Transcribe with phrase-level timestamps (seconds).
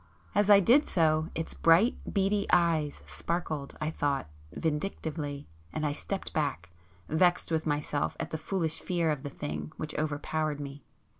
[0.33, 6.33] As I did so, its bright beady eyes sparkled, I thought, vindictively, and I stepped
[6.33, 6.71] back,
[7.07, 10.81] vexed with myself at the foolish fear of the thing which overpowered me.